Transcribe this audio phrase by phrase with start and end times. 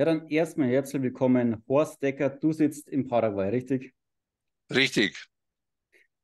[0.00, 2.30] Ja, dann erstmal herzlich willkommen, Horst Decker.
[2.30, 3.92] Du sitzt in Paraguay, richtig?
[4.74, 5.26] Richtig.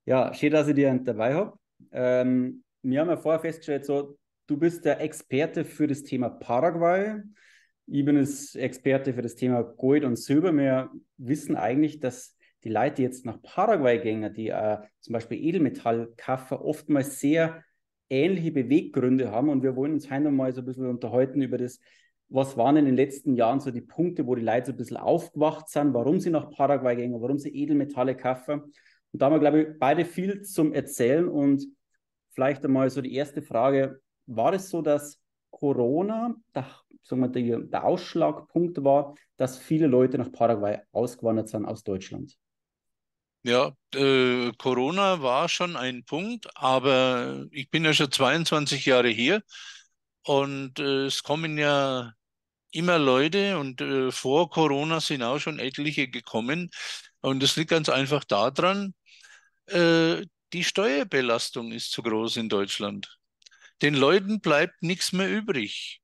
[0.07, 1.59] Ja, schön, dass ich dich dabei habe.
[1.93, 4.17] Ähm, wir haben ja vorher festgestellt, so,
[4.47, 7.21] du bist der Experte für das Thema Paraguay.
[7.85, 10.57] Ich bin das Experte für das Thema Gold und Silber.
[10.57, 12.35] Wir wissen eigentlich, dass
[12.65, 17.63] die Leute, die jetzt nach Paraguay gehen, die äh, zum Beispiel Edelmetall kaufen, oftmals sehr
[18.09, 19.51] ähnliche Beweggründe haben.
[19.51, 21.79] Und wir wollen uns heute mal so ein bisschen unterhalten über das,
[22.29, 24.97] was waren in den letzten Jahren so die Punkte, wo die Leute so ein bisschen
[24.97, 28.61] aufgewacht sind, warum sie nach Paraguay gehen, warum sie Edelmetalle kaufen.
[29.13, 31.29] Und da haben wir, glaube ich, beide viel zum Erzählen.
[31.29, 31.65] Und
[32.31, 35.21] vielleicht einmal so die erste Frage: War es so, dass
[35.51, 36.67] Corona der,
[37.03, 42.37] sagen wir, der, der Ausschlagpunkt war, dass viele Leute nach Paraguay ausgewandert sind aus Deutschland?
[43.43, 49.43] Ja, äh, Corona war schon ein Punkt, aber ich bin ja schon 22 Jahre hier
[50.25, 52.13] und äh, es kommen ja
[52.77, 56.71] immer Leute und äh, vor Corona sind auch schon etliche gekommen.
[57.21, 58.95] Und das liegt ganz einfach daran,
[59.67, 63.19] äh, die Steuerbelastung ist zu groß in Deutschland.
[63.83, 66.01] Den Leuten bleibt nichts mehr übrig.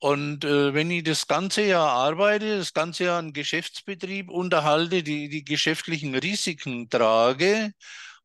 [0.00, 5.28] Und äh, wenn ich das ganze Jahr arbeite, das ganze Jahr einen Geschäftsbetrieb unterhalte, die,
[5.28, 7.72] die geschäftlichen Risiken trage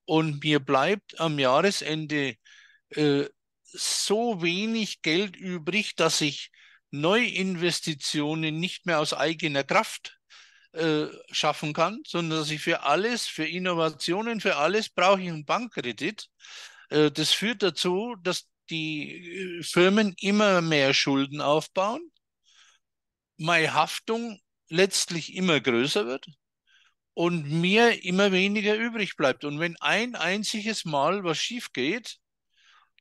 [0.05, 2.35] und mir bleibt am Jahresende
[2.89, 3.25] äh,
[3.63, 6.51] so wenig Geld übrig, dass ich
[6.93, 10.19] Neuinvestitionen nicht mehr aus eigener Kraft
[10.73, 15.43] äh, schaffen kann, sondern dass ich für alles, für Innovationen, für alles brauche ich einen
[15.43, 16.29] Bankkredit.
[16.89, 22.11] Äh, das führt dazu, dass die äh, Firmen immer mehr Schulden aufbauen,
[23.37, 26.27] meine Haftung letztlich immer größer wird
[27.15, 29.45] und mir immer weniger übrig bleibt.
[29.45, 32.19] Und wenn ein einziges Mal was schief geht,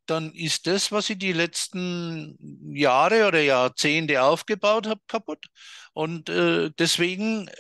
[0.07, 2.37] dann ist das, was ich die letzten
[2.75, 5.47] Jahre oder Jahrzehnte aufgebaut habe, kaputt.
[5.93, 7.51] Und äh, deswegen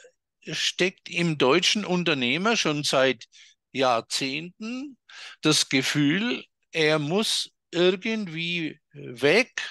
[0.51, 3.27] steckt im deutschen Unternehmer schon seit
[3.73, 4.98] Jahrzehnten
[5.41, 9.63] das Gefühl, er muss irgendwie weg,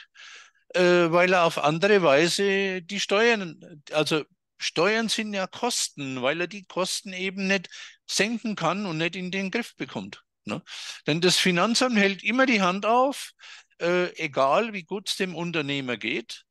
[0.73, 4.23] äh, weil er auf andere Weise die Steuern, also
[4.59, 7.69] Steuern sind ja Kosten, weil er die Kosten eben nicht
[8.07, 10.23] senken kann und nicht in den Griff bekommt.
[10.45, 10.61] Ne?
[11.07, 13.31] Denn das Finanzamt hält immer die Hand auf,
[13.79, 16.43] äh, egal wie gut es dem Unternehmer geht.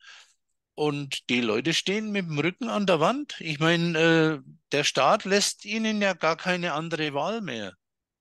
[0.75, 3.37] Und die Leute stehen mit dem Rücken an der Wand.
[3.41, 7.75] Ich meine, äh, der Staat lässt ihnen ja gar keine andere Wahl mehr.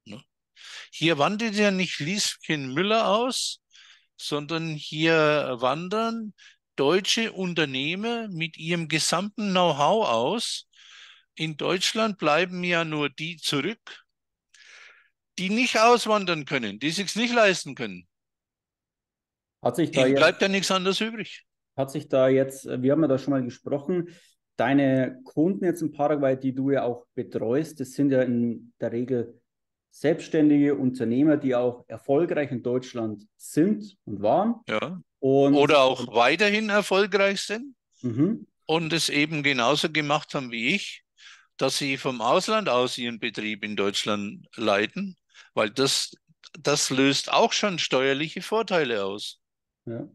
[0.06, 0.22] Ne?
[0.92, 3.62] Hier wandert ja nicht Lieschen Müller aus,
[4.18, 6.34] sondern hier wandern
[6.76, 10.68] deutsche Unternehmer mit ihrem gesamten Know-how aus.
[11.36, 14.06] In Deutschland bleiben ja nur die zurück,
[15.40, 18.08] die nicht auswandern können, die sich nicht leisten können.
[19.62, 21.46] Hat sich da jetzt, bleibt ja nichts anderes übrig.
[21.76, 24.10] Hat sich da jetzt, wir haben ja da schon mal gesprochen,
[24.58, 28.92] deine Kunden jetzt in Paraguay, die du ja auch betreust, das sind ja in der
[28.92, 29.42] Regel
[29.92, 34.56] selbstständige Unternehmer, die auch erfolgreich in Deutschland sind und waren.
[34.68, 35.02] Ja.
[35.20, 38.46] Und, Oder auch weiterhin erfolgreich sind mhm.
[38.66, 41.04] und es eben genauso gemacht haben wie ich,
[41.58, 45.18] dass sie vom Ausland aus ihren Betrieb in Deutschland leiten
[45.54, 46.16] weil das,
[46.60, 49.40] das löst auch schon steuerliche Vorteile aus.
[49.86, 50.08] Ja.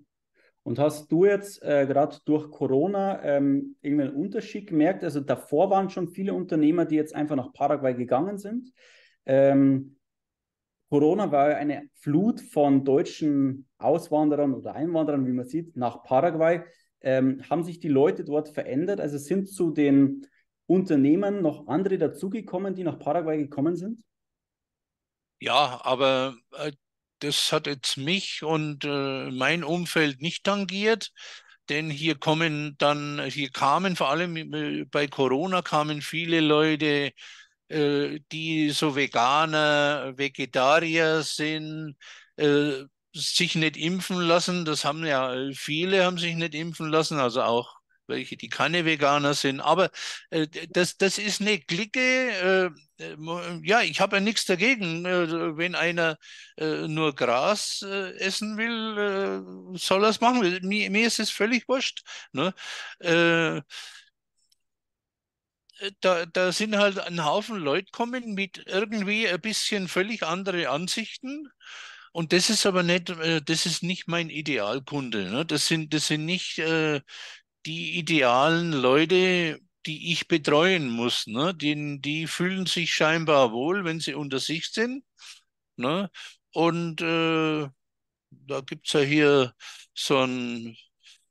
[0.65, 5.05] Und hast du jetzt äh, gerade durch Corona ähm, irgendeinen Unterschied gemerkt?
[5.05, 8.73] Also davor waren schon viele Unternehmer, die jetzt einfach nach Paraguay gegangen sind.
[9.27, 9.97] Ähm,
[10.89, 16.63] Corona war eine Flut von deutschen Auswanderern oder Einwanderern, wie man sieht, nach Paraguay.
[17.03, 19.01] Ähm, haben sich die Leute dort verändert?
[19.01, 20.27] Also sind zu den
[20.67, 24.03] Unternehmern noch andere dazugekommen, die nach Paraguay gekommen sind?
[25.45, 26.73] Ja, aber äh,
[27.19, 31.13] das hat jetzt mich und äh, mein Umfeld nicht tangiert,
[31.69, 37.13] denn hier kommen dann, hier kamen vor allem äh, bei Corona kamen viele Leute,
[37.71, 41.97] die so Veganer, Vegetarier sind,
[43.15, 44.65] sich nicht impfen lassen.
[44.65, 49.35] Das haben ja viele haben sich nicht impfen lassen, also auch welche, die keine Veganer
[49.35, 49.61] sind.
[49.61, 49.91] Aber
[50.31, 52.01] äh, das, das ist eine Clique.
[52.01, 55.05] Äh, äh ja, ich habe ja nichts dagegen.
[55.05, 56.19] Äh, wenn einer
[56.57, 60.41] äh, nur Gras äh, essen will, soll er es machen.
[60.63, 62.03] Mir, mir, ist es völlig wurscht.
[62.33, 62.55] Ne?
[66.01, 71.51] Da, da sind halt ein Haufen Leute kommen mit irgendwie ein bisschen völlig andere Ansichten.
[72.13, 75.31] Und das ist aber nicht, das ist nicht mein Idealkunde.
[75.31, 75.45] Ne?
[75.45, 77.01] Das sind, das sind nicht äh,
[77.67, 81.27] die idealen Leute, die ich betreuen muss.
[81.27, 81.55] Ne?
[81.55, 85.05] Die, die fühlen sich scheinbar wohl, wenn sie unter sich sind.
[85.77, 86.11] Ne?
[86.53, 87.69] Und äh,
[88.31, 89.55] da gibt es ja hier
[89.95, 90.77] so ein,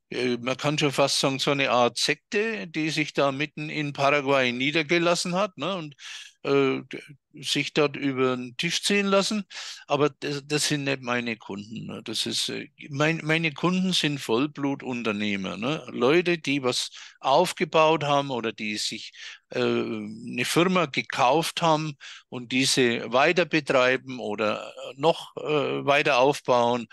[0.09, 3.93] äh, man kann schon fast sagen, so eine Art Sekte, die sich da mitten in
[3.93, 5.95] Paraguay niedergelassen hat ne, und
[6.43, 6.81] äh,
[7.33, 9.45] sich dort über den Tisch ziehen lassen.
[9.87, 11.87] Aber das, das sind nicht meine Kunden.
[11.87, 12.01] Ne.
[12.03, 15.57] Das ist, äh, mein, meine Kunden sind Vollblutunternehmer.
[15.57, 15.85] Ne?
[15.91, 19.13] Leute, die was aufgebaut haben oder die sich
[19.49, 21.95] äh, eine Firma gekauft haben
[22.29, 26.87] und diese weiter betreiben oder noch äh, weiter aufbauen.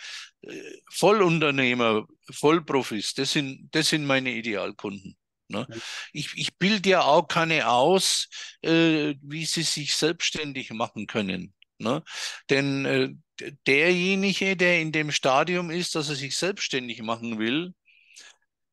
[0.91, 5.17] Vollunternehmer, Vollprofis, das sind, das sind meine Idealkunden.
[5.51, 5.67] Ne?
[6.13, 8.29] Ich, ich bilde ja auch keine aus,
[8.63, 11.55] äh, wie sie sich selbstständig machen können.
[11.79, 12.03] Ne?
[12.51, 13.11] Denn äh,
[13.67, 17.75] derjenige, der in dem Stadium ist, dass er sich selbstständig machen will,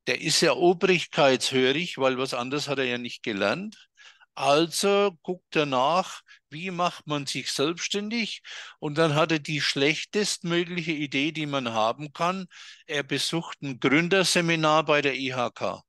[0.07, 3.87] der ist ja obrigkeitshörig, weil was anderes hat er ja nicht gelernt.
[4.35, 8.43] Also guckt er nach, wie macht man sich selbstständig?
[8.79, 12.45] Und dann hat er die schlechtestmögliche Idee, die man haben kann.
[12.85, 15.81] Er besucht ein Gründerseminar bei der IHK.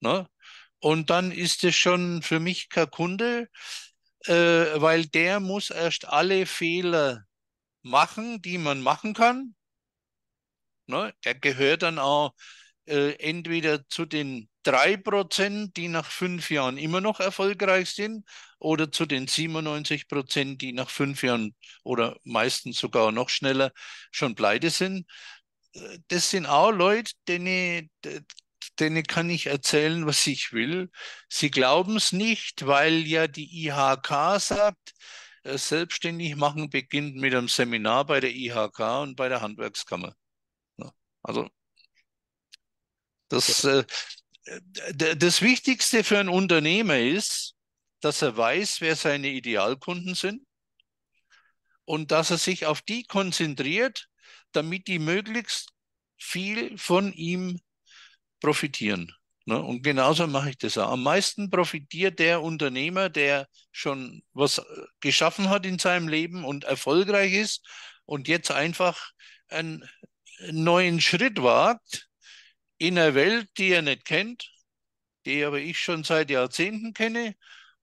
[0.00, 0.28] Ne?
[0.80, 3.48] Und dann ist es schon für mich kein Kunde,
[4.26, 7.24] äh, weil der muss erst alle Fehler
[7.82, 9.54] machen, die man machen kann.
[10.86, 11.14] Ne?
[11.24, 12.34] Er gehört dann auch
[12.86, 18.24] äh, entweder zu den drei Prozent, die nach fünf Jahren immer noch erfolgreich sind,
[18.58, 23.72] oder zu den 97 Prozent, die nach fünf Jahren oder meistens sogar noch schneller
[24.10, 25.06] schon pleite sind.
[25.74, 27.90] Äh, das sind auch Leute, denen,
[28.80, 30.90] denen kann ich erzählen, was ich will.
[31.28, 34.94] Sie glauben es nicht, weil ja die IHK sagt,
[35.44, 40.14] äh, selbstständig machen beginnt mit einem Seminar bei der IHK und bei der Handwerkskammer.
[41.22, 41.48] Also
[43.28, 43.84] das, äh,
[44.96, 47.54] das Wichtigste für einen Unternehmer ist,
[48.00, 50.46] dass er weiß, wer seine Idealkunden sind
[51.84, 54.08] und dass er sich auf die konzentriert,
[54.52, 55.70] damit die möglichst
[56.16, 57.60] viel von ihm
[58.40, 59.12] profitieren.
[59.46, 59.60] Ne?
[59.60, 60.92] Und genauso mache ich das auch.
[60.92, 64.62] Am meisten profitiert der Unternehmer, der schon was äh,
[65.00, 67.66] geschaffen hat in seinem Leben und erfolgreich ist
[68.04, 69.10] und jetzt einfach
[69.48, 69.88] einen
[70.50, 72.08] neuen Schritt wagt
[72.78, 74.50] in einer Welt, die er nicht kennt,
[75.26, 77.34] die aber ich schon seit Jahrzehnten kenne.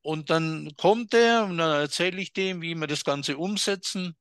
[0.02, 4.16] Und dann kommt er und dann erzähle ich dem, wie wir das Ganze umsetzen.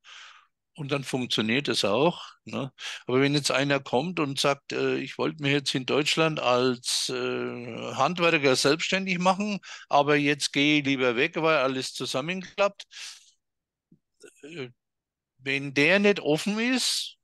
[0.77, 2.23] Und dann funktioniert es auch.
[2.45, 2.71] Ne?
[3.07, 7.09] Aber wenn jetzt einer kommt und sagt, äh, ich wollte mir jetzt in Deutschland als
[7.09, 12.85] äh, Handwerker selbstständig machen, aber jetzt gehe ich lieber weg, weil alles zusammenklappt.
[14.43, 14.71] Äh,
[15.39, 17.17] wenn der nicht offen ist,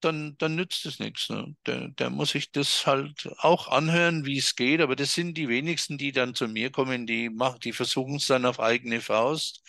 [0.00, 1.28] dann, dann nützt es nichts.
[1.30, 1.54] Ne?
[1.66, 4.80] Der, der muss sich das halt auch anhören, wie es geht.
[4.80, 8.26] Aber das sind die wenigsten, die dann zu mir kommen, die machen, die versuchen es
[8.26, 9.62] dann auf eigene Faust.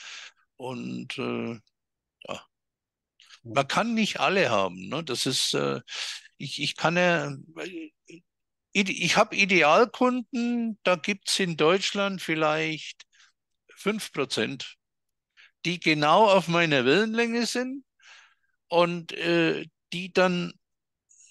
[0.58, 1.60] Und äh,
[2.28, 2.46] ja.
[3.44, 4.88] Man kann nicht alle haben.
[4.90, 5.04] Ne?
[5.04, 5.82] Das ist, äh,
[6.38, 7.36] ich, ich kann ja,
[8.74, 13.04] ich habe Idealkunden, da gibt es in Deutschland vielleicht
[13.76, 14.78] fünf Prozent,
[15.66, 17.84] die genau auf meiner Wellenlänge sind
[18.68, 20.54] und äh, die dann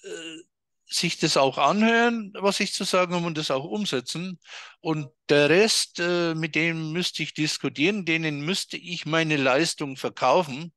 [0.03, 0.37] äh,
[0.85, 4.39] sich das auch anhören, was ich zu sagen habe und das auch umsetzen.
[4.79, 10.71] Und der Rest, äh, mit dem müsste ich diskutieren, denen müsste ich meine Leistung verkaufen.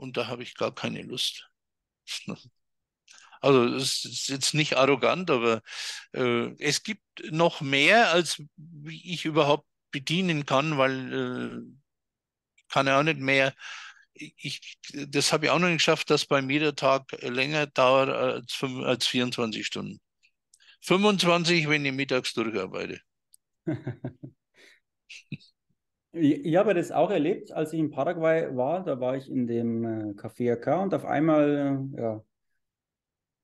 [0.00, 1.50] Und da habe ich gar keine Lust.
[3.42, 5.62] Also es ist jetzt nicht arrogant, aber
[6.12, 8.42] äh, es gibt noch mehr, als
[8.86, 13.54] ich überhaupt bedienen kann, weil äh, kann ja auch nicht mehr
[14.12, 18.10] ich, das habe ich auch noch nicht geschafft, dass bei mir der Tag länger dauert
[18.10, 20.00] als, als 24 Stunden.
[20.82, 23.00] 25, wenn ich mittags durcharbeite.
[26.12, 28.82] ich habe das auch erlebt, als ich in Paraguay war.
[28.84, 32.24] Da war ich in dem äh, Café AK und auf einmal äh, ja,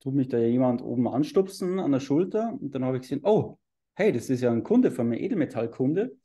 [0.01, 2.57] tut mich da jemand oben anstupsen an der Schulter.
[2.61, 3.59] Und dann habe ich gesehen, oh,
[3.95, 6.17] hey, das ist ja ein Kunde von mir, Edelmetallkunde.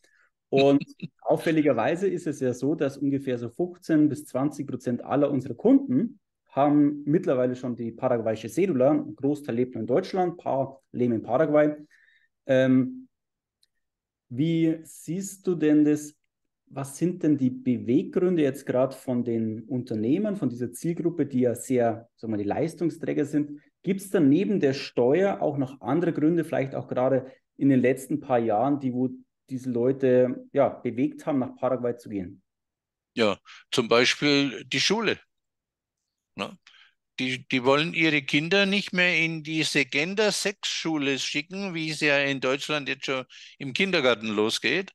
[0.49, 0.83] Und
[1.21, 6.19] auffälligerweise ist es ja so, dass ungefähr so 15 bis 20 Prozent aller unserer Kunden
[6.49, 8.91] haben mittlerweile schon die paraguayische Cedula.
[8.91, 11.75] Ein Großteil lebt nur in Deutschland, ein paar leben in Paraguay.
[12.45, 13.07] Ähm,
[14.27, 16.15] wie siehst du denn das?
[16.73, 21.53] Was sind denn die Beweggründe jetzt gerade von den Unternehmern, von dieser Zielgruppe, die ja
[21.53, 23.59] sehr, sagen wir, die Leistungsträger sind?
[23.83, 27.81] Gibt es dann neben der Steuer auch noch andere Gründe, vielleicht auch gerade in den
[27.81, 29.09] letzten paar Jahren, die wo
[29.49, 32.41] diese Leute ja, bewegt haben, nach Paraguay zu gehen?
[33.15, 33.37] Ja,
[33.69, 35.19] zum Beispiel die Schule.
[36.37, 36.57] Ne?
[37.19, 42.39] Die, die wollen ihre Kinder nicht mehr in diese Gender-Sex-Schule schicken, wie es ja in
[42.39, 43.25] Deutschland jetzt schon
[43.57, 44.93] im Kindergarten losgeht.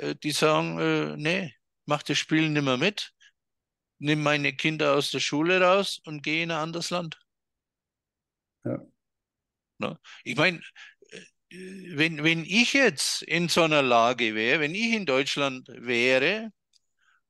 [0.00, 1.54] Äh, die sagen, äh, nee,
[1.86, 3.12] mach das Spiel nicht mehr mit,
[3.98, 7.18] nimm meine Kinder aus der Schule raus und geh in ein anderes Land.
[8.64, 8.78] Ja.
[9.78, 9.98] Ne?
[10.24, 10.60] Ich meine,
[11.50, 16.52] wenn, wenn ich jetzt in so einer Lage wäre, wenn ich in Deutschland wäre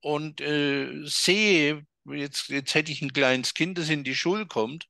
[0.01, 4.89] und äh, sehe, jetzt, jetzt hätte ich ein kleines Kind, das in die Schule kommt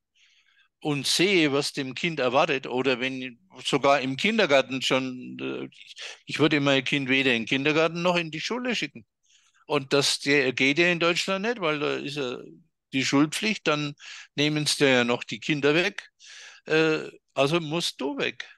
[0.80, 5.68] und sehe, was dem Kind erwartet, oder wenn sogar im Kindergarten schon, äh,
[6.26, 9.04] ich würde mein Kind weder in den Kindergarten noch in die Schule schicken.
[9.66, 12.38] Und das geht ja in Deutschland nicht, weil da ist ja
[12.92, 13.94] die Schulpflicht, dann
[14.34, 16.10] nehmen sie ja noch die Kinder weg.
[16.66, 18.48] Äh, also musst du weg.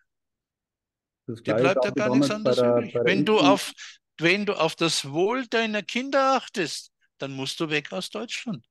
[1.27, 2.95] Dir bleibt ja gar nichts anderes der, übrig.
[3.05, 3.73] Wenn du, auf,
[4.19, 8.65] wenn du auf das Wohl deiner Kinder achtest, dann musst du weg aus Deutschland.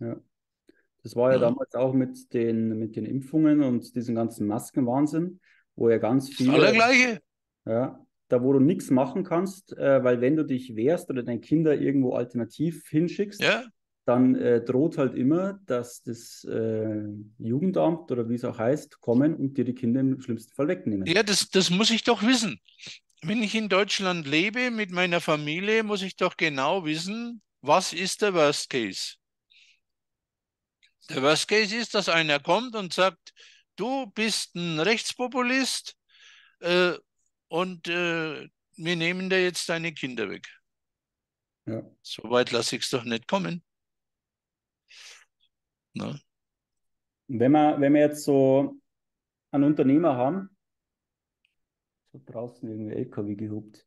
[0.00, 0.16] Ja.
[1.06, 5.38] Das war ja, damals auch mit den, mit den Impfungen und diesem ganzen Maskenwahnsinn,
[5.76, 6.50] wo ja ganz viele.
[6.50, 7.20] Das Allergleiche.
[7.64, 11.38] Ja, da wo du nichts machen kannst, äh, weil wenn du dich wehrst oder deine
[11.38, 13.62] Kinder irgendwo alternativ hinschickst, ja
[14.06, 17.02] dann äh, droht halt immer, dass das äh,
[17.38, 21.06] Jugendamt oder wie es auch heißt, kommen und dir die Kinder im schlimmsten Fall wegnehmen.
[21.06, 22.60] Ja, das, das muss ich doch wissen.
[23.22, 28.22] Wenn ich in Deutschland lebe mit meiner Familie, muss ich doch genau wissen, was ist
[28.22, 29.16] der Worst Case.
[31.08, 33.32] Der Worst Case ist, dass einer kommt und sagt,
[33.76, 35.96] du bist ein Rechtspopulist
[36.60, 36.94] äh,
[37.48, 40.46] und äh, wir nehmen dir jetzt deine Kinder weg.
[41.66, 41.82] Ja.
[42.02, 43.64] So weit lasse ich es doch nicht kommen.
[45.94, 46.20] Ne?
[47.28, 48.76] Wenn, wir, wenn wir jetzt so
[49.50, 50.56] einen Unternehmer haben,
[52.12, 53.86] so draußen irgendwie LKW gehupt,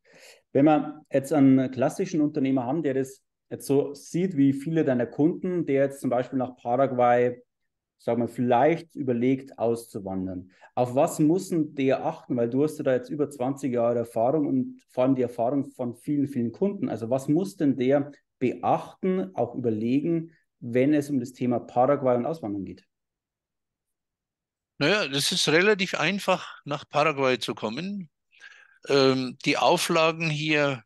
[0.52, 5.06] wenn wir jetzt einen klassischen Unternehmer haben, der das jetzt so sieht, wie viele deiner
[5.06, 7.42] Kunden, der jetzt zum Beispiel nach Paraguay,
[7.98, 10.50] sagen wir, vielleicht überlegt auszuwandern.
[10.74, 12.36] Auf was muss der achten?
[12.36, 15.66] Weil du hast ja da jetzt über 20 Jahre Erfahrung und vor allem die Erfahrung
[15.66, 16.88] von vielen, vielen Kunden.
[16.88, 22.24] Also was muss denn der beachten, auch überlegen, wenn es um das Thema Paraguay und
[22.24, 22.86] Auswandern geht?
[24.78, 28.08] Naja, das ist relativ einfach, nach Paraguay zu kommen.
[28.88, 30.84] Ähm, die Auflagen hier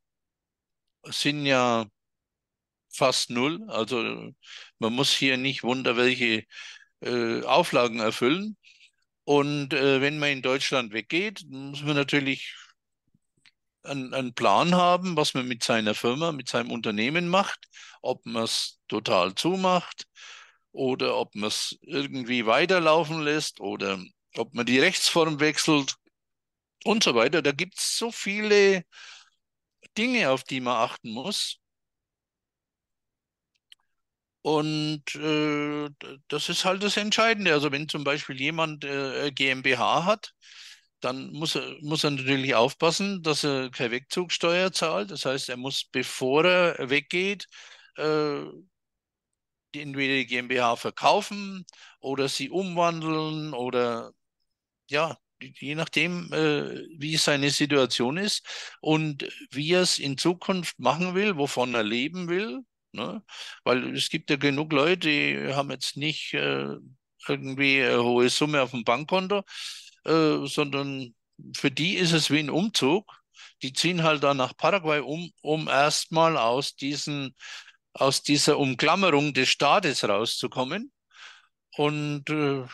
[1.05, 1.87] sind ja
[2.95, 3.65] fast null.
[3.69, 4.33] Also
[4.79, 6.45] man muss hier nicht wunder welche
[7.01, 8.57] äh, Auflagen erfüllen.
[9.25, 12.55] Und äh, wenn man in Deutschland weggeht, muss man natürlich
[13.83, 17.69] einen, einen Plan haben, was man mit seiner Firma, mit seinem Unternehmen macht,
[18.03, 20.07] ob man es total zumacht
[20.73, 24.03] oder ob man es irgendwie weiterlaufen lässt oder
[24.37, 25.97] ob man die Rechtsform wechselt
[26.85, 27.43] und so weiter.
[27.43, 28.85] Da gibt es so viele
[29.97, 31.61] Dinge, auf die man achten muss.
[34.45, 35.89] Und äh,
[36.29, 37.53] das ist halt das Entscheidende.
[37.55, 40.35] Also wenn zum Beispiel jemand äh, GmbH hat,
[41.01, 45.11] dann muss er, muss er natürlich aufpassen, dass er keine Wegzugsteuer zahlt.
[45.11, 47.47] Das heißt, er muss, bevor er weggeht,
[47.97, 48.43] äh,
[49.75, 51.67] entweder die GmbH verkaufen
[52.01, 54.13] oder sie umwandeln oder
[54.91, 58.47] ja, je nachdem, äh, wie seine Situation ist
[58.81, 62.63] und wie er es in Zukunft machen will, wovon er leben will.
[62.95, 63.23] Ne?
[63.65, 66.77] Weil es gibt ja genug Leute, die haben jetzt nicht äh,
[67.29, 69.43] irgendwie eine hohe Summe auf dem Bankkonto,
[70.05, 71.15] äh, sondern
[71.57, 73.21] für die ist es wie ein Umzug.
[73.63, 76.75] Die ziehen halt dann nach Paraguay um, um erstmal aus
[77.95, 80.93] aus dieser Umklammerung des Staates rauszukommen.
[81.77, 82.65] Und äh,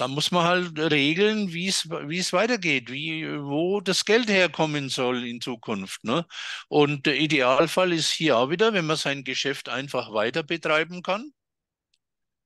[0.00, 5.42] da muss man halt regeln, wie es weitergeht, wie, wo das Geld herkommen soll in
[5.42, 6.04] Zukunft.
[6.04, 6.26] Ne?
[6.68, 11.34] Und der Idealfall ist hier auch wieder, wenn man sein Geschäft einfach weiter betreiben kann.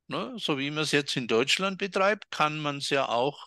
[0.08, 0.34] Ne?
[0.37, 3.46] So wie man es jetzt in Deutschland betreibt, kann man es ja auch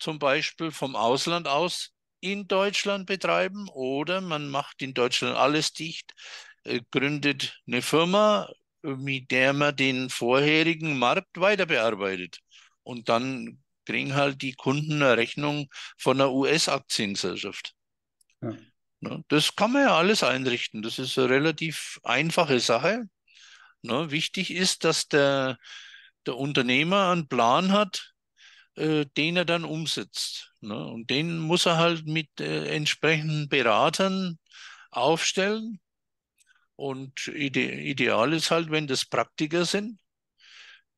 [0.00, 6.12] zum Beispiel vom Ausland aus in Deutschland betreiben oder man macht in Deutschland alles dicht,
[6.64, 8.50] äh, gründet eine Firma,
[8.82, 12.40] mit der man den vorherigen Markt weiter bearbeitet.
[12.82, 17.74] Und dann kriegen halt die Kunden eine Rechnung von einer US-Aktiengesellschaft.
[18.40, 18.56] Ja.
[19.00, 20.82] Ne, das kann man ja alles einrichten.
[20.82, 23.08] Das ist eine relativ einfache Sache.
[23.82, 25.58] Ne, wichtig ist, dass der,
[26.24, 28.12] der Unternehmer einen Plan hat,
[28.76, 30.52] äh, den er dann umsetzt.
[30.60, 30.86] Ne?
[30.86, 34.38] Und den muss er halt mit äh, entsprechenden Beratern
[34.90, 35.80] aufstellen.
[36.76, 39.98] Und ide ideal ist halt, wenn das Praktiker sind,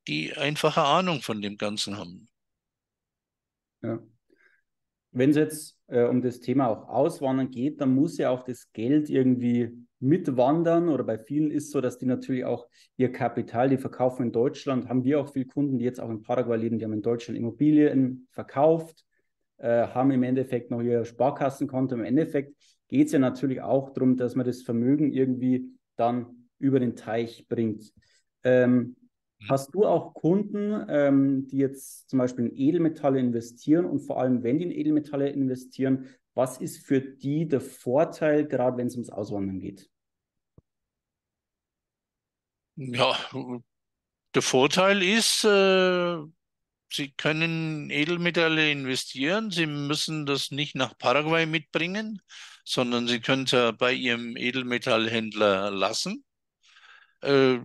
[0.08, 2.28] die einfache Ahnung von dem Ganzen haben.
[3.82, 4.02] Ja.
[5.12, 8.72] Wenn es jetzt äh, um das Thema auch Auswandern geht, dann muss ja auch das
[8.72, 9.70] Geld irgendwie
[10.00, 14.32] mitwandern oder bei vielen ist so, dass die natürlich auch ihr Kapital, die verkaufen in
[14.32, 17.02] Deutschland, haben wir auch viele Kunden, die jetzt auch in Paraguay leben, die haben in
[17.02, 19.04] Deutschland Immobilien verkauft,
[19.58, 21.94] äh, haben im Endeffekt noch ihr Sparkassenkonto.
[21.94, 22.54] Im Endeffekt
[22.88, 27.46] geht es ja natürlich auch darum, dass man das Vermögen irgendwie dann über den Teich
[27.48, 27.92] bringt.
[28.42, 28.96] Ähm,
[29.48, 34.42] Hast du auch Kunden, ähm, die jetzt zum Beispiel in Edelmetalle investieren und vor allem,
[34.42, 39.10] wenn die in Edelmetalle investieren, was ist für die der Vorteil, gerade wenn es ums
[39.10, 39.88] Auswandern geht?
[42.76, 43.16] Ja,
[44.34, 46.18] der Vorteil ist, äh,
[46.92, 49.50] Sie können Edelmetalle investieren.
[49.50, 52.20] Sie müssen das nicht nach Paraguay mitbringen,
[52.64, 56.24] sondern Sie können es ja bei Ihrem Edelmetallhändler lassen.
[57.20, 57.58] Äh,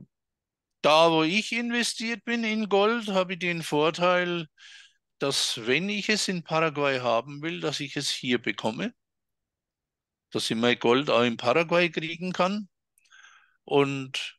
[0.81, 4.47] da, wo ich investiert bin in Gold, habe ich den Vorteil,
[5.19, 8.93] dass wenn ich es in Paraguay haben will, dass ich es hier bekomme,
[10.31, 12.69] dass ich mein Gold auch in Paraguay kriegen kann.
[13.65, 14.37] Und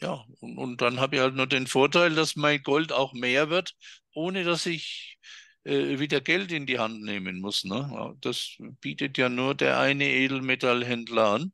[0.00, 3.50] ja, und, und dann habe ich halt nur den Vorteil, dass mein Gold auch mehr
[3.50, 3.74] wird,
[4.12, 5.18] ohne dass ich
[5.64, 7.64] äh, wieder Geld in die Hand nehmen muss.
[7.64, 8.16] Ne?
[8.20, 11.52] Das bietet ja nur der eine Edelmetallhändler an.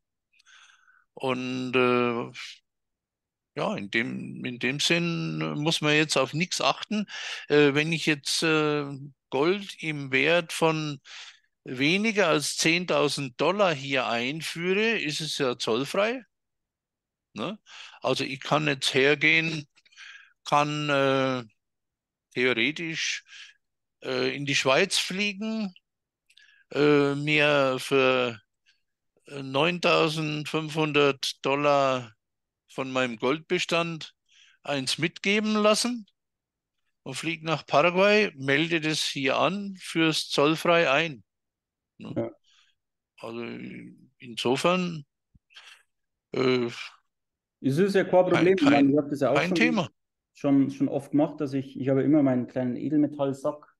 [1.14, 2.32] Und äh,
[3.56, 7.06] ja, in dem, in dem Sinn muss man jetzt auf nichts achten.
[7.48, 8.84] Äh, wenn ich jetzt äh,
[9.30, 11.00] Gold im Wert von
[11.64, 16.22] weniger als 10.000 Dollar hier einführe, ist es ja zollfrei.
[17.34, 17.58] Ne?
[18.00, 19.66] Also ich kann jetzt hergehen,
[20.44, 21.44] kann äh,
[22.34, 23.24] theoretisch
[24.02, 25.74] äh, in die Schweiz fliegen,
[26.72, 28.40] äh, mir für
[29.28, 32.14] 9.500 Dollar
[32.68, 34.14] von meinem Goldbestand
[34.62, 36.06] eins mitgeben lassen
[37.02, 41.22] und fliege nach Paraguay, melde das hier an, fürs zollfrei ein.
[41.98, 42.12] Ne?
[42.16, 42.30] Ja.
[43.18, 43.44] Also
[44.18, 45.04] insofern
[46.32, 46.68] äh,
[47.60, 48.56] es ist ja kein Problem.
[48.56, 49.88] Kein, kein, ich habe das ja auch schon, Thema.
[50.34, 53.74] Schon, schon oft gemacht, dass ich, ich habe immer meinen kleinen Edelmetallsack,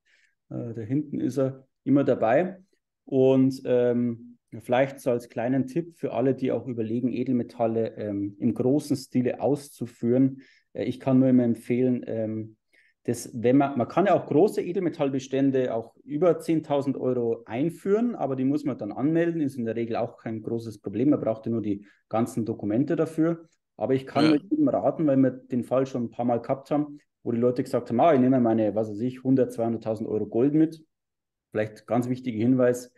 [0.49, 2.63] äh, da hinten ist er immer dabei.
[3.05, 8.55] Und ähm, Vielleicht so als kleinen Tipp für alle, die auch überlegen, Edelmetalle ähm, im
[8.55, 10.43] großen Stile auszuführen.
[10.73, 12.57] Äh, ich kann nur immer empfehlen, ähm,
[13.05, 18.35] dass wenn man, man kann ja auch große Edelmetallbestände auch über 10.000 Euro einführen, aber
[18.35, 21.11] die muss man dann anmelden, ist in der Regel auch kein großes Problem.
[21.11, 23.49] Man braucht ja nur die ganzen Dokumente dafür.
[23.77, 24.37] Aber ich kann ja.
[24.37, 27.63] jedem raten, weil wir den Fall schon ein paar Mal gehabt haben, wo die Leute
[27.63, 30.85] gesagt haben, ah, ich nehme meine, was weiß ich, 100, 200.000 Euro Gold mit.
[31.51, 32.93] Vielleicht ganz wichtiger Hinweis,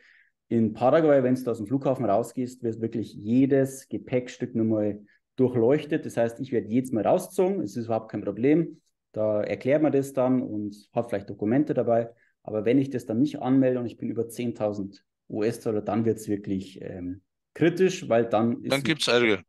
[0.49, 5.01] in Paraguay, wenn du aus dem Flughafen rausgehst, wird wirklich jedes Gepäckstück nochmal
[5.35, 6.07] durchleuchtet.
[6.07, 8.81] Das heißt, ich werde jedes Mal rausgezogen, es ist überhaupt kein Problem.
[9.13, 12.11] Da erklärt man das dann und hat vielleicht Dokumente dabei.
[12.43, 16.19] Aber wenn ich das dann nicht anmelde und ich bin über 10.000 US-Dollar, dann wird
[16.19, 17.23] es wirklich ähm,
[17.55, 18.73] kritisch, weil dann ist.
[18.73, 19.43] Dann gibt es Ärger.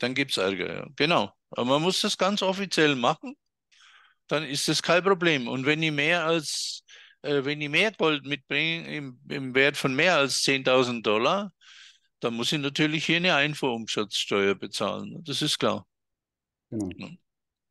[0.00, 0.86] Dann gibt es Ärger, ja.
[0.96, 1.30] Genau.
[1.50, 3.34] Aber man muss das ganz offiziell machen.
[4.28, 5.48] Dann ist das kein Problem.
[5.48, 6.84] Und wenn ich mehr als
[7.22, 11.52] äh, wenn ich mehr Gold mitbringe im, im Wert von mehr als 10.000 Dollar,
[12.20, 15.22] dann muss ich natürlich hier eine Einfuhrumsatzsteuer bezahlen.
[15.24, 15.86] Das ist klar.
[16.70, 17.10] Genau.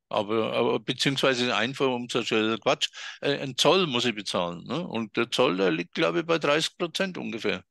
[0.09, 2.89] Aber, aber beziehungsweise eine Einfuhrumsatzsteuer, Quatsch,
[3.21, 4.63] äh, ein Zoll muss ich bezahlen.
[4.65, 4.85] Ne?
[4.85, 7.63] Und der Zoll, der liegt, glaube ich, bei 30 Prozent ungefähr.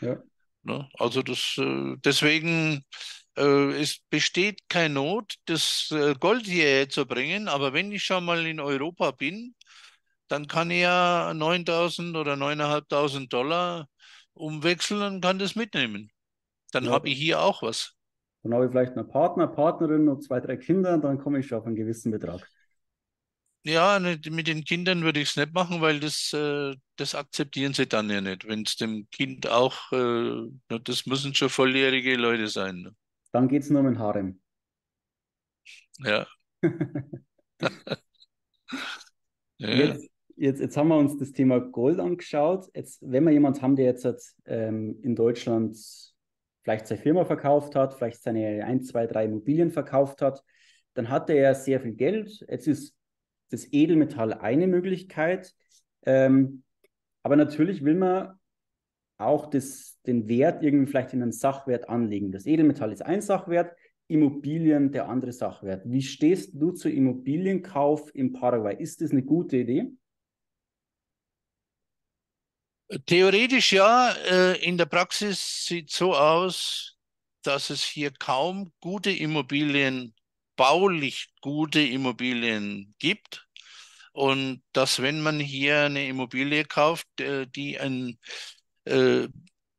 [0.00, 0.16] Ja.
[0.62, 0.88] Ne?
[0.94, 2.84] Also das, äh, deswegen
[3.36, 8.24] äh, es besteht keine Not, das äh, Gold hierher zu bringen, aber wenn ich schon
[8.24, 9.54] mal in Europa bin,
[10.28, 13.88] dann kann ich ja 9.000 oder 9.500 Dollar
[14.34, 16.10] umwechseln und kann das mitnehmen.
[16.72, 16.92] Dann ja.
[16.92, 17.94] habe ich hier auch was.
[18.42, 21.46] Dann habe ich vielleicht einen Partner, Partnerin und zwei, drei Kinder und dann komme ich
[21.46, 22.48] schon auf einen gewissen Betrag.
[23.64, 27.88] Ja, mit den Kindern würde ich es nicht machen, weil das, äh, das akzeptieren sie
[27.88, 28.46] dann ja nicht.
[28.46, 32.82] Wenn es dem Kind auch, äh, das müssen schon volljährige Leute sein.
[32.82, 32.94] Ne?
[33.32, 34.40] Dann geht es nur um den Harem.
[35.98, 36.28] Ja.
[39.58, 39.68] ja.
[39.68, 42.68] Jetzt, jetzt, jetzt haben wir uns das Thema Gold angeschaut.
[42.74, 45.76] Jetzt, wenn wir jemanden haben, der jetzt ähm, in Deutschland
[46.62, 50.42] vielleicht seine Firma verkauft hat, vielleicht seine ein, zwei, drei Immobilien verkauft hat,
[50.94, 52.44] dann hat er ja sehr viel Geld.
[52.48, 52.94] Jetzt ist
[53.50, 55.54] das Edelmetall eine Möglichkeit.
[56.04, 56.62] Ähm,
[57.22, 58.38] aber natürlich will man
[59.18, 62.32] auch das, den Wert irgendwie vielleicht in einen Sachwert anlegen.
[62.32, 63.74] Das Edelmetall ist ein Sachwert,
[64.08, 65.82] Immobilien der andere Sachwert.
[65.84, 68.76] Wie stehst du zu Immobilienkauf in Paraguay?
[68.78, 69.92] Ist das eine gute Idee?
[73.06, 76.96] Theoretisch ja, äh, in der Praxis sieht so aus,
[77.42, 80.14] dass es hier kaum gute Immobilien,
[80.56, 83.46] baulich gute Immobilien gibt.
[84.12, 88.18] Und dass wenn man hier eine Immobilie kauft, äh, die, ein,
[88.84, 89.28] äh,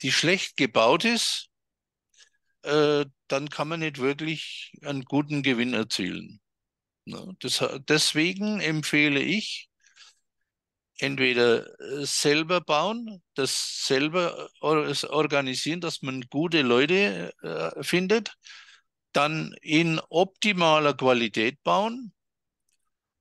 [0.02, 1.50] die schlecht gebaut ist,
[2.63, 6.41] dann kann man nicht wirklich einen guten Gewinn erzielen.
[7.06, 7.38] Ne,
[7.88, 9.66] deswegen empfehle ich,
[10.99, 18.33] entweder äh, selber bauen, das selber organisieren, dass man gute Leute äh, findet,
[19.13, 22.13] dann in optimaler Qualität bauen,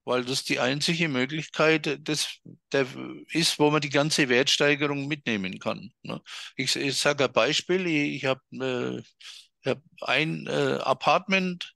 [0.04, 2.40] weil das die einzige Möglichkeit des,
[2.72, 2.86] der
[3.30, 5.90] ist, wo man die ganze Wertsteigerung mitnehmen kann.
[6.02, 6.20] Ne?
[6.56, 8.42] Ich, ich sage ein Beispiel, ich, ich habe
[9.64, 11.74] äh, hab ein äh, Apartment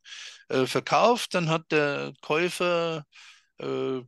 [0.48, 3.04] äh, verkauft, dann hat der Käufer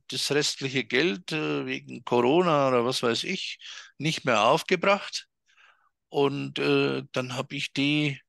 [0.08, 3.58] das restliche Geld äh, wegen Corona oder was weiß ich
[3.98, 5.28] nicht mehr aufgebracht.
[6.08, 8.20] Und äh, dann habe ich die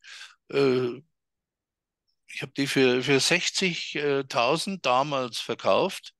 [2.34, 6.14] ich habe die für, für 60.000 damals verkauft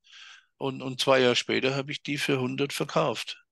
[0.56, 3.44] und, und zwei Jahre später habe ich die für 100 verkauft.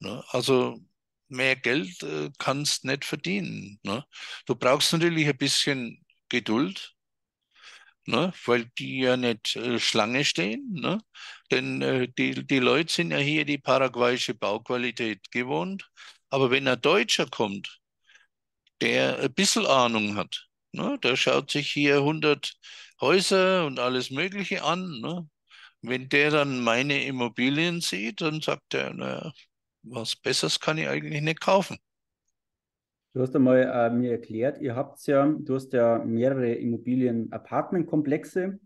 [0.00, 0.24] Ne?
[0.28, 0.80] Also
[1.28, 3.80] mehr Geld äh, kannst nicht verdienen.
[3.82, 4.04] Ne?
[4.46, 6.93] Du brauchst natürlich ein bisschen Geduld,
[8.06, 8.32] ne?
[8.46, 10.72] weil die ja nicht äh, Schlange stehen.
[10.72, 11.00] Ne?
[11.50, 15.90] Denn äh, die, die Leute sind ja hier die paraguayische Bauqualität gewohnt.
[16.30, 17.80] Aber wenn ein Deutscher kommt,
[18.80, 20.98] der ein bisschen Ahnung hat, Ne?
[21.02, 22.54] Der schaut sich hier 100
[23.00, 25.00] Häuser und alles Mögliche an.
[25.00, 25.28] Ne?
[25.82, 29.32] Wenn der dann meine Immobilien sieht, dann sagt er, naja,
[29.82, 31.78] was Besseres kann ich eigentlich nicht kaufen.
[33.14, 38.58] Du hast einmal äh, mir erklärt, ihr habt ja, du hast ja mehrere Immobilien-Apartmentkomplexe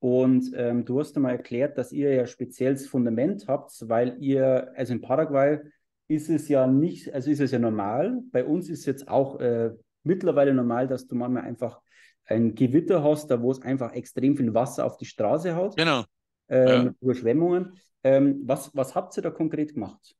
[0.00, 4.92] und ähm, du hast einmal erklärt, dass ihr ja spezielles Fundament habt, weil ihr, also
[4.92, 5.60] in Paraguay
[6.08, 8.20] ist es ja nicht, also ist es ja normal.
[8.32, 9.70] Bei uns ist jetzt auch äh,
[10.02, 11.80] mittlerweile normal, dass du manchmal einfach
[12.26, 15.74] ein Gewitter hast, da wo es einfach extrem viel Wasser auf die Straße haut.
[15.74, 16.04] Genau.
[16.48, 16.92] Ähm, ja.
[17.00, 17.72] Überschwemmungen.
[18.04, 20.14] Ähm, was, was habt ihr da konkret gemacht?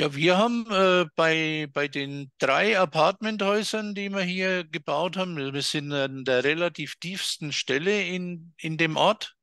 [0.00, 5.60] Ja, wir haben äh, bei, bei den drei Apartmenthäusern, die wir hier gebaut haben, wir
[5.60, 9.36] sind an der relativ tiefsten Stelle in, in dem Ort.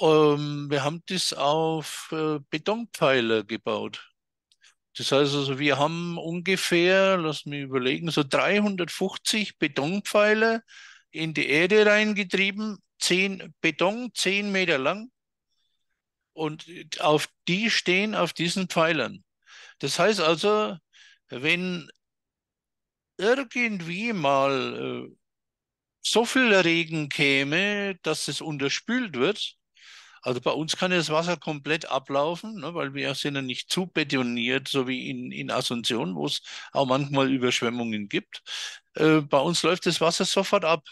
[0.00, 4.10] Ähm, wir haben das auf äh, Betonpfeiler gebaut.
[4.96, 10.62] Das heißt also, wir haben ungefähr, lass mich überlegen, so 350 Betonpfeiler
[11.12, 15.12] in die Erde reingetrieben, zehn Beton, zehn Meter lang.
[16.32, 16.66] Und
[16.98, 19.22] auf die stehen auf diesen Pfeilern.
[19.80, 20.76] Das heißt also,
[21.28, 21.90] wenn
[23.18, 25.16] irgendwie mal äh,
[26.02, 29.56] so viel Regen käme, dass es unterspült wird,
[30.22, 33.86] also bei uns kann das Wasser komplett ablaufen, ne, weil wir sind ja nicht zu
[33.88, 38.42] betoniert, so wie in, in Asunción, wo es auch manchmal Überschwemmungen gibt.
[38.96, 40.84] Äh, bei uns läuft das Wasser sofort ab.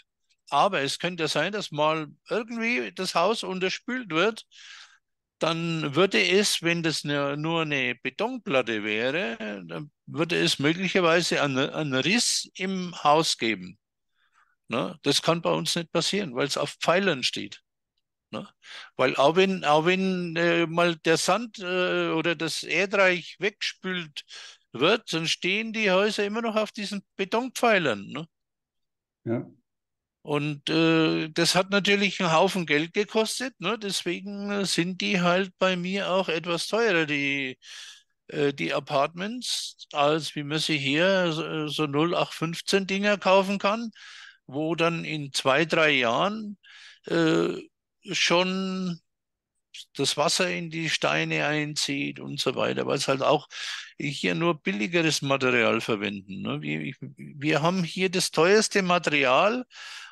[0.51, 4.45] Aber es könnte sein, dass mal irgendwie das Haus unterspült wird.
[5.39, 11.69] Dann würde es, wenn das eine, nur eine Betonplatte wäre, dann würde es möglicherweise einen,
[11.69, 13.77] einen Riss im Haus geben.
[14.67, 14.99] Ne?
[15.03, 17.61] Das kann bei uns nicht passieren, weil es auf Pfeilern steht.
[18.31, 18.47] Ne?
[18.95, 24.25] Weil auch wenn, auch wenn äh, mal der Sand äh, oder das Erdreich wegspült
[24.71, 28.07] wird, dann stehen die Häuser immer noch auf diesen Betonpfeilern.
[28.07, 28.27] Ne?
[29.25, 29.49] Ja.
[30.21, 33.59] Und äh, das hat natürlich einen Haufen Geld gekostet.
[33.59, 33.77] Ne?
[33.79, 37.57] Deswegen sind die halt bei mir auch etwas teurer, die,
[38.27, 43.91] äh, die Apartments, als wie man sie hier so, so 0815 Dinger kaufen kann,
[44.45, 46.57] wo dann in zwei, drei Jahren
[47.07, 47.49] äh,
[48.11, 48.99] schon
[49.95, 53.47] das Wasser in die Steine einzieht und so weiter, weil es halt auch
[53.97, 56.41] hier nur billigeres Material verwenden.
[56.41, 56.61] Ne?
[56.61, 59.65] Wir, wir haben hier das teuerste Material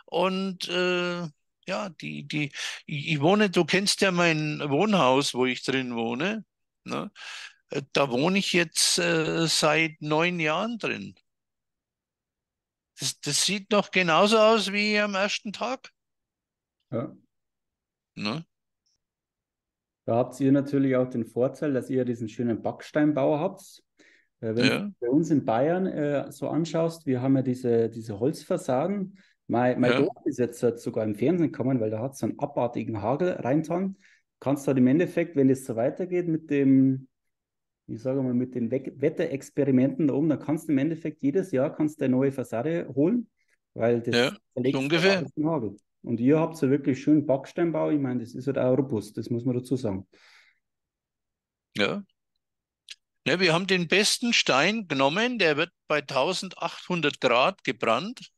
[0.10, 1.28] und äh,
[1.68, 2.52] ja, die, die,
[2.86, 6.46] ich wohne, du kennst ja mein Wohnhaus, wo ich drin wohne.
[6.86, 7.12] Ne?
[7.70, 11.16] Äh, da wohne ich jetzt äh, seit neun Jahren drin.
[13.00, 15.92] Das, das sieht noch genauso aus wie am ersten Tag.
[16.92, 17.16] Ja.
[18.16, 18.46] Ne?
[20.06, 23.84] Da habt ihr natürlich auch den Vorteil, dass ihr diesen schönen Backsteinbau habt.
[24.40, 24.80] Äh, wenn ja.
[24.80, 29.18] du bei uns in Bayern äh, so anschaust, wir haben ja diese, diese Holzfassaden.
[29.48, 30.00] Mein, mein ja.
[30.02, 33.96] Dorf ist jetzt sogar im Fernsehen gekommen, weil da hat so einen abartigen Hagel reintan.
[34.40, 37.08] Kannst halt im Endeffekt, wenn es so weitergeht mit dem,
[37.88, 41.52] ich sage mal, mit den We Wetterexperimenten da oben, dann kannst du im Endeffekt jedes
[41.52, 43.30] Jahr kannst du eine neue Fassade holen,
[43.74, 45.26] weil das ja, so ungefähr.
[45.44, 45.78] Hagel.
[46.04, 47.90] Und ihr habt so wirklich schön Backsteinbau.
[47.92, 50.08] Ich meine, das ist halt auch robust, das muss man dazu sagen.
[51.78, 52.04] Ja.
[53.26, 53.40] ja.
[53.40, 58.32] Wir haben den besten Stein genommen, der wird bei 1800 Grad gebrannt.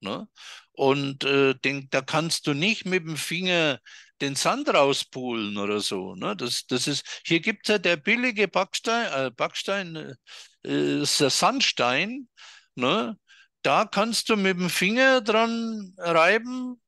[0.00, 0.28] Ne?
[0.72, 3.80] Und äh, den, da kannst du nicht mit dem Finger
[4.20, 6.14] den Sand rauspulen oder so.
[6.14, 6.36] Ne?
[6.36, 10.16] Das, das ist, hier gibt es ja der billige Backstein, äh, Backstein
[10.64, 12.28] äh, ist der Sandstein.
[12.74, 13.18] Ne?
[13.62, 16.80] Da kannst du mit dem Finger dran reiben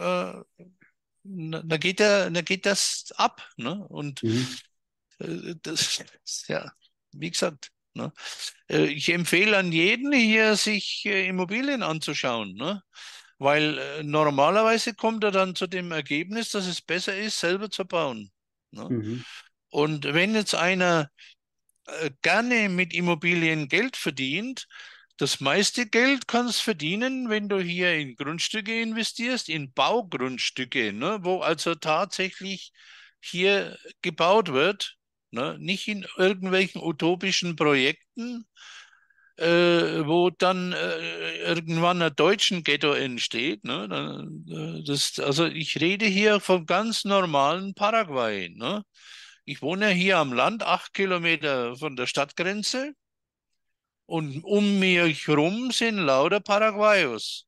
[0.00, 0.32] äh,
[1.22, 3.46] da geht der, da geht das ab.
[3.56, 3.86] Ne?
[3.88, 4.46] Und mhm.
[5.18, 6.02] äh, das,
[6.48, 6.72] ja,
[7.12, 8.12] wie gesagt, ne?
[8.68, 12.82] Äh, ich empfehle an jeden hier, sich äh, Immobilien anzuschauen, ne?
[13.38, 17.84] weil äh, normalerweise kommt er dann zu dem Ergebnis, dass es besser ist, selber zu
[17.84, 18.30] bauen.
[18.70, 18.88] Ne?
[18.88, 19.24] Mhm.
[19.70, 21.10] Und wenn jetzt einer
[22.22, 24.68] gerne mit Immobilien Geld verdient,
[25.16, 31.18] das meiste Geld kannst du verdienen, wenn du hier in Grundstücke investierst, in Baugrundstücke, ne,
[31.22, 32.72] wo also tatsächlich
[33.20, 34.96] hier gebaut wird,
[35.32, 38.46] ne, nicht in irgendwelchen utopischen Projekten,
[39.36, 43.64] äh, wo dann äh, irgendwann ein deutschen Ghetto entsteht.
[43.64, 48.50] Ne, äh, das, also ich rede hier vom ganz normalen Paraguay.
[48.50, 48.84] Ne.
[49.44, 52.92] Ich wohne hier am Land, acht Kilometer von der Stadtgrenze.
[54.06, 57.46] Und um mich herum sind lauter Paraguayos.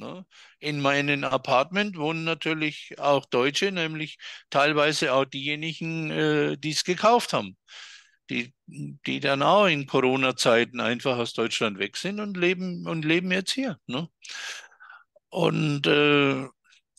[0.00, 0.24] Ne?
[0.58, 7.34] In meinem Apartment wohnen natürlich auch Deutsche, nämlich teilweise auch diejenigen, äh, die es gekauft
[7.34, 7.56] haben,
[8.30, 13.30] die, die dann auch in Corona-Zeiten einfach aus Deutschland weg sind und leben und leben
[13.30, 13.78] jetzt hier.
[13.86, 14.08] Ne?
[15.28, 16.46] Und äh,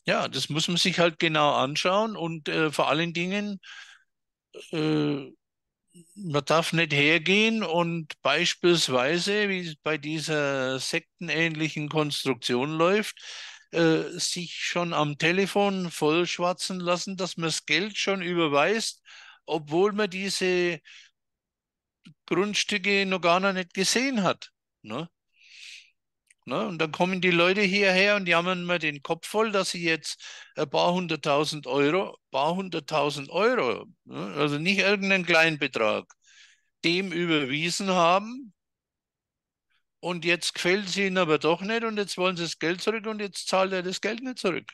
[0.06, 3.60] ja, das muss man sich halt genau anschauen und äh, vor allen Dingen
[4.72, 5.32] äh,
[6.14, 13.20] man darf nicht hergehen und beispielsweise, wie es bei dieser sektenähnlichen Konstruktion läuft,
[13.72, 19.02] äh, sich schon am Telefon vollschwatzen lassen, dass man das Geld schon überweist,
[19.46, 20.80] obwohl man diese
[22.26, 24.50] Grundstücke noch gar noch nicht gesehen hat.
[24.82, 25.08] Ne?
[26.44, 26.66] Ne?
[26.66, 30.20] Und dann kommen die Leute hierher und jammern mir den Kopf voll, dass sie jetzt
[30.56, 34.34] ein paar hunderttausend Euro, paar hunderttausend Euro, ne?
[34.36, 36.12] also nicht irgendeinen kleinen Betrag,
[36.84, 38.52] dem überwiesen haben.
[40.00, 43.06] Und jetzt gefällt es ihnen aber doch nicht und jetzt wollen sie das Geld zurück
[43.06, 44.68] und jetzt zahlt er das Geld nicht zurück.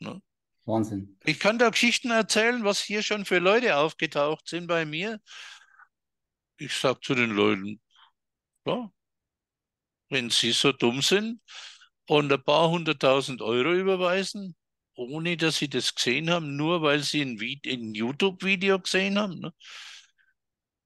[0.00, 0.20] Ne?
[0.66, 1.18] Wahnsinn.
[1.24, 5.18] Ich kann da Geschichten erzählen, was hier schon für Leute aufgetaucht sind bei mir.
[6.58, 7.80] Ich sage zu den Leuten,
[8.66, 8.90] ja,
[10.08, 11.40] wenn Sie so dumm sind
[12.06, 14.56] und ein paar hunderttausend Euro überweisen,
[14.94, 19.40] ohne dass Sie das gesehen haben, nur weil Sie ein, ein YouTube-Video gesehen haben.
[19.40, 19.52] Ne?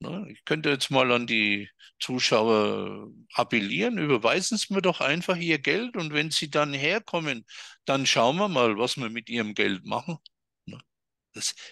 [0.03, 0.27] Ne?
[0.33, 5.97] Ich könnte jetzt mal an die Zuschauer appellieren, überweisen Sie mir doch einfach Ihr Geld
[5.97, 7.45] und wenn Sie dann herkommen,
[7.85, 10.19] dann schauen wir mal, was wir mit Ihrem Geld machen.
[10.65, 10.81] Ne?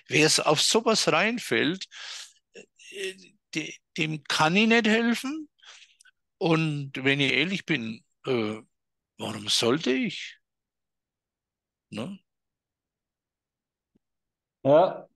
[0.08, 1.86] Wer es auf sowas reinfällt,
[2.90, 5.47] äh, dem kann ich nicht helfen
[6.38, 8.60] und wenn ich ehrlich bin, äh,
[9.18, 10.38] warum sollte ich?
[11.90, 12.18] Ne?
[14.64, 15.08] Ja.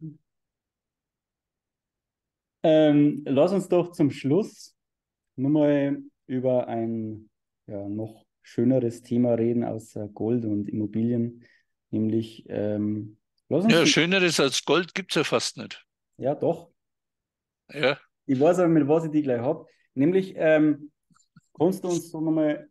[2.64, 4.76] Ähm, lass uns doch zum Schluss
[5.36, 7.28] nochmal über ein
[7.66, 11.44] ja, noch schöneres Thema reden außer Gold und Immobilien,
[11.90, 15.84] nämlich ähm, ja, schöneres als Gold gibt es ja fast nicht.
[16.16, 16.70] Ja, doch.
[17.70, 17.98] Ja.
[18.26, 19.66] Ich weiß aber, mit was ich die gleich habe.
[19.94, 20.91] Nämlich, ähm,
[21.58, 22.68] Kannst du uns so nochmal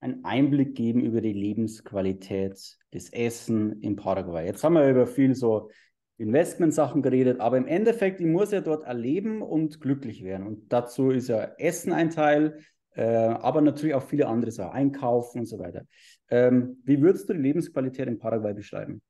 [0.00, 4.46] einen Einblick geben über die Lebensqualität des Essen in Paraguay?
[4.46, 5.70] Jetzt haben wir über viel so
[6.18, 10.46] Investmentsachen geredet, aber im Endeffekt, ich muss ja dort erleben und glücklich werden.
[10.46, 12.60] Und dazu ist ja Essen ein Teil,
[12.94, 15.86] äh, aber natürlich auch viele andere Sachen, Einkaufen und so weiter.
[16.28, 19.02] Ähm, wie würdest du die Lebensqualität in Paraguay beschreiben?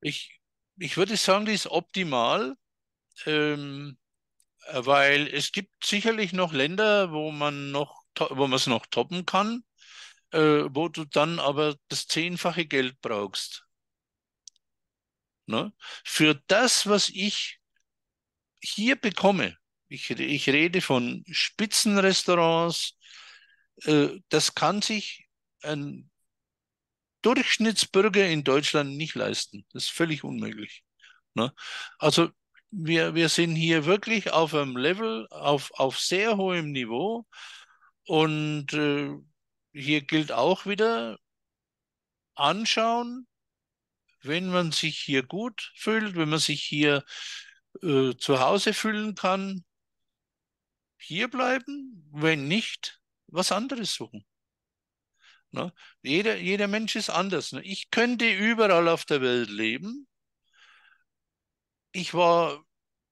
[0.00, 0.40] Ich,
[0.78, 2.54] ich würde sagen, die ist optimal.
[3.26, 3.98] Ähm,
[4.72, 9.64] weil es gibt sicherlich noch Länder, wo man noch, wo man es noch toppen kann,
[10.32, 13.64] äh, wo du dann aber das zehnfache Geld brauchst.
[15.46, 15.72] Ne?
[16.04, 17.58] Für das, was ich
[18.62, 19.56] hier bekomme,
[19.88, 22.96] ich, ich rede von Spitzenrestaurants,
[23.84, 25.26] äh, das kann sich
[25.62, 26.10] ein
[27.22, 29.66] Durchschnittsbürger in Deutschland nicht leisten.
[29.72, 30.84] Das ist völlig unmöglich.
[31.34, 31.52] Ne?
[31.98, 32.30] Also
[32.70, 37.26] wir, wir sind hier wirklich auf einem Level, auf, auf sehr hohem Niveau.
[38.06, 39.10] Und äh,
[39.72, 41.18] hier gilt auch wieder,
[42.34, 43.26] anschauen,
[44.22, 47.04] wenn man sich hier gut fühlt, wenn man sich hier
[47.82, 49.64] äh, zu Hause fühlen kann,
[50.98, 54.24] hier bleiben, wenn nicht, was anderes suchen.
[55.52, 55.72] Ne?
[56.02, 57.52] Jeder, jeder Mensch ist anders.
[57.52, 57.62] Ne?
[57.62, 60.06] Ich könnte überall auf der Welt leben,
[61.92, 62.64] ich war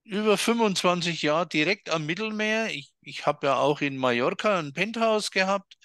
[0.04, 2.70] über 25 Jahre direkt am Mittelmeer.
[2.70, 5.76] Ich, ich habe ja auch in Mallorca ein Penthouse gehabt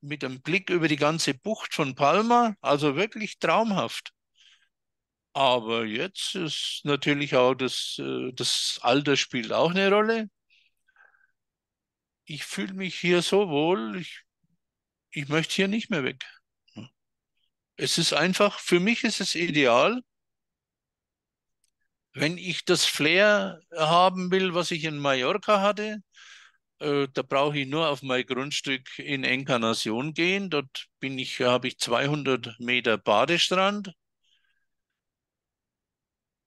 [0.00, 2.54] mit einem Blick über die ganze Bucht von Palma.
[2.60, 4.12] Also wirklich traumhaft.
[5.32, 10.28] Aber jetzt ist natürlich auch das, äh, das Alter spielt auch eine Rolle.
[12.26, 14.22] Ich fühle mich hier so wohl, ich,
[15.10, 16.24] ich möchte hier nicht mehr weg.
[17.76, 20.02] Es ist einfach, für mich ist es ideal,
[22.20, 26.02] wenn ich das Flair haben will, was ich in Mallorca hatte,
[26.80, 30.50] äh, da brauche ich nur auf mein Grundstück in Encarnacion gehen.
[30.50, 33.92] Dort bin ich, habe ich 200 Meter Badestrand.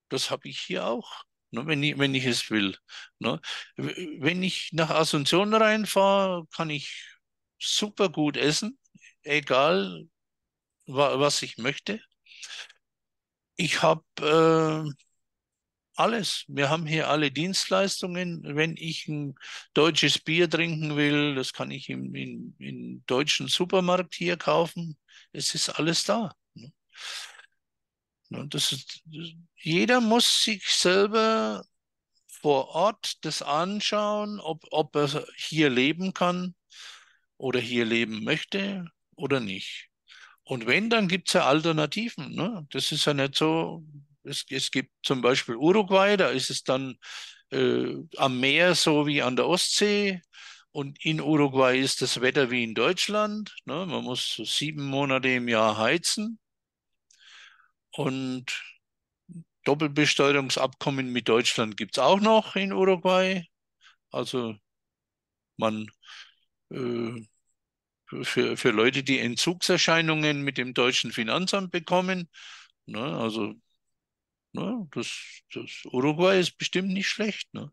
[0.09, 2.75] Das habe ich hier auch, ne, wenn, ich, wenn ich es will.
[3.19, 3.39] Ne.
[3.77, 7.05] Wenn ich nach Asunción reinfahre, kann ich
[7.59, 8.77] super gut essen,
[9.23, 10.05] egal
[10.87, 12.01] wa was ich möchte.
[13.55, 15.10] Ich habe äh,
[15.95, 16.45] alles.
[16.47, 18.41] Wir haben hier alle Dienstleistungen.
[18.43, 19.35] Wenn ich ein
[19.73, 24.97] deutsches Bier trinken will, das kann ich im, in, in deutschen Supermarkt hier kaufen.
[25.31, 26.33] Es ist alles da.
[28.31, 28.47] Ne?
[28.47, 29.03] Das ist,
[29.57, 31.63] jeder muss sich selber
[32.27, 36.55] vor Ort das anschauen, ob, ob er hier leben kann
[37.37, 39.89] oder hier leben möchte oder nicht.
[40.43, 42.33] Und wenn, dann gibt es ja Alternativen.
[42.33, 42.65] Ne?
[42.71, 43.83] Das ist ja nicht so,
[44.23, 46.97] es, es gibt zum Beispiel Uruguay, da ist es dann
[47.51, 50.21] äh, am Meer so wie an der Ostsee.
[50.71, 53.53] Und in Uruguay ist das Wetter wie in Deutschland.
[53.65, 53.85] Ne?
[53.85, 56.39] Man muss so sieben Monate im Jahr heizen.
[57.91, 58.45] Und
[59.65, 63.45] Doppelbesteuerungsabkommen mit Deutschland gibt es auch noch in Uruguay.
[64.11, 64.55] Also
[65.57, 65.87] man
[66.71, 67.25] äh,
[68.23, 72.29] für, für Leute, die Entzugserscheinungen mit dem deutschen Finanzamt bekommen,
[72.85, 73.55] ne, also
[74.53, 74.87] Ne?
[74.91, 77.53] Das, das Uruguay ist bestimmt nicht schlecht.
[77.53, 77.71] Ne?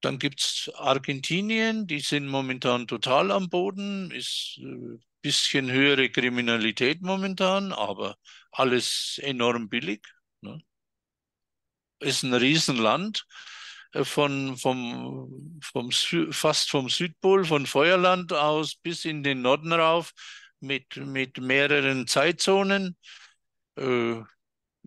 [0.00, 6.10] Dann gibt es Argentinien, die sind momentan total am Boden, ist ein äh, bisschen höhere
[6.10, 8.16] Kriminalität momentan, aber
[8.50, 10.04] alles enorm billig.
[10.40, 10.60] Ne?
[12.00, 13.24] Ist ein Riesenland
[13.92, 15.90] äh, von, vom, vom
[16.32, 20.12] fast vom Südpol, von Feuerland aus bis in den Norden rauf
[20.60, 22.96] mit, mit mehreren Zeitzonen.
[23.76, 24.20] Äh,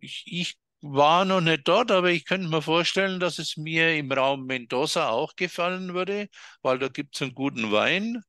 [0.01, 4.11] ich, ich war noch nicht dort, aber ich könnte mir vorstellen, dass es mir im
[4.11, 6.29] Raum Mendoza auch gefallen würde,
[6.61, 8.21] weil da gibt es einen guten Wein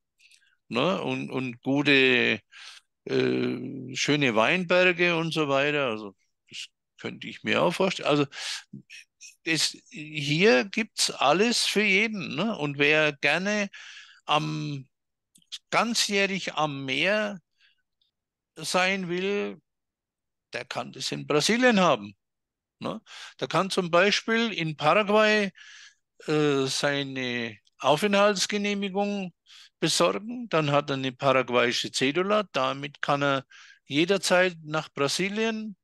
[0.69, 2.41] ne, und, und gute,
[3.05, 5.87] äh, schöne Weinberge und so weiter.
[5.87, 6.15] Also
[6.49, 6.67] das
[6.99, 8.09] könnte ich mir auch vorstellen.
[8.09, 8.25] Also
[9.45, 12.35] das, hier gibt es alles für jeden.
[12.35, 12.57] Ne?
[12.57, 13.69] Und wer gerne
[14.25, 14.87] am
[15.71, 17.39] ganzjährig am Meer
[18.57, 19.61] sein will,
[20.53, 22.16] der kann das in Brasilien haben.
[22.79, 23.01] Ne?
[23.37, 25.51] Da kann zum Beispiel in Paraguay
[26.27, 29.33] äh, seine Aufenthaltsgenehmigung
[29.79, 33.45] besorgen, dann hat er eine paraguayische Cedula, damit kann er
[33.85, 35.77] jederzeit nach Brasilien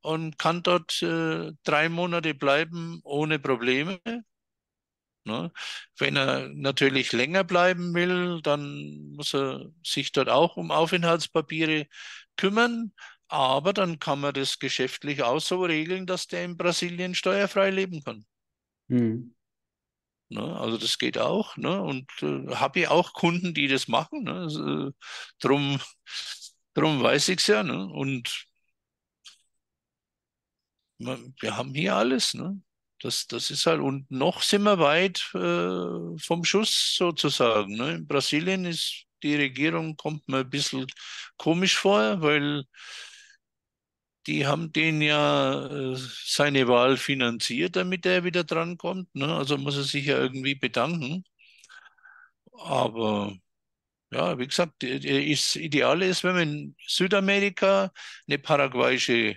[0.00, 4.00] und kann dort äh, drei Monate bleiben ohne Probleme.
[5.24, 5.50] Ne?
[5.98, 11.86] Wenn er natürlich länger bleiben will, dann muss er sich dort auch um Aufenthaltspapiere
[12.36, 12.92] kümmern.
[13.28, 18.02] Aber dann kann man das geschäftlich auch so regeln, dass der in Brasilien steuerfrei leben
[18.02, 18.24] kann.
[18.88, 19.34] Mhm.
[20.28, 21.56] Ne, also das geht auch.
[21.56, 21.80] Ne?
[21.80, 24.24] Und äh, habe ich auch Kunden, die das machen.
[24.24, 24.32] Ne?
[24.32, 24.92] Also,
[25.40, 25.80] drum,
[26.74, 27.62] drum weiß ich es ja.
[27.62, 27.86] Ne?
[27.86, 28.46] Und
[30.98, 32.34] man, wir haben hier alles.
[32.34, 32.60] Ne?
[33.00, 37.76] Das, das ist halt, und noch sind wir weit äh, vom Schuss sozusagen.
[37.76, 37.96] Ne?
[37.96, 40.86] In Brasilien ist die Regierung, kommt mir ein bisschen
[41.36, 42.64] komisch vor, weil
[44.26, 49.14] die haben den ja äh, seine Wahl finanziert, damit er wieder drankommt.
[49.14, 49.26] Ne?
[49.34, 51.24] Also muss er sich ja irgendwie bedanken.
[52.58, 53.36] Aber
[54.10, 57.92] ja, wie gesagt, das Ideale ist, wenn man in Südamerika
[58.28, 59.36] eine paraguayische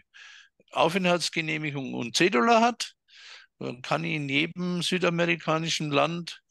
[0.72, 2.94] Aufenthaltsgenehmigung und Cedula hat,
[3.60, 6.42] dann kann in jedem südamerikanischen Land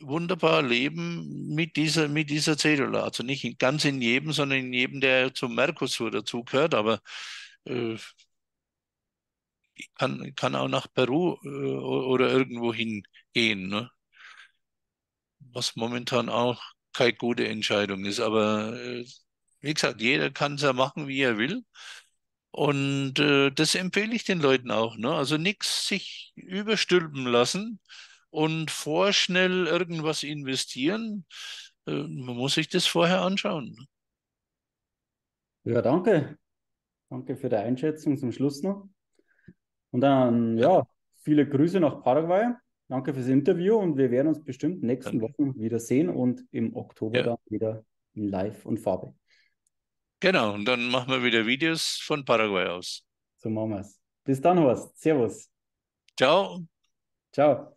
[0.00, 3.04] wunderbar leben mit dieser, mit dieser Cedula.
[3.04, 6.74] Also nicht ganz in jedem, sondern in jedem, der zum Mercosur dazugehört.
[6.74, 7.00] Aber
[7.66, 7.96] äh,
[9.96, 13.90] kann, kann auch nach Peru äh, oder irgendwo hingehen, ne?
[15.38, 18.20] was momentan auch keine gute Entscheidung ist.
[18.20, 19.04] Aber äh,
[19.60, 21.64] wie gesagt, jeder kann es ja machen, wie er will.
[22.50, 24.96] Und äh, das empfehle ich den Leuten auch.
[24.96, 25.14] Ne?
[25.14, 27.80] Also nichts sich überstülpen lassen
[28.30, 31.26] und vorschnell irgendwas investieren.
[31.86, 33.76] Äh, man muss sich das vorher anschauen.
[33.78, 33.86] Ne?
[35.74, 36.38] Ja, danke.
[37.08, 38.88] Danke für die Einschätzung zum Schluss noch.
[39.90, 40.86] Und dann, ja,
[41.22, 42.52] viele Grüße nach Paraguay.
[42.88, 45.20] Danke fürs Interview und wir werden uns bestimmt nächsten.
[45.20, 47.22] Wochen wieder sehen und im Oktober ja.
[47.24, 47.84] dann wieder
[48.14, 49.14] in Live und Farbe.
[50.20, 53.04] Genau, und dann machen wir wieder Videos von Paraguay aus.
[53.38, 54.00] So machen wir es.
[54.24, 54.98] Bis dann, Horst.
[54.98, 55.50] Servus.
[56.16, 56.60] Ciao.
[57.32, 57.75] Ciao.